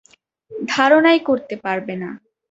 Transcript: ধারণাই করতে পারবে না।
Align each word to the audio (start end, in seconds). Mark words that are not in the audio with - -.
ধারণাই 0.67 1.19
করতে 1.27 1.55
পারবে 1.63 1.93
না। 1.95 2.09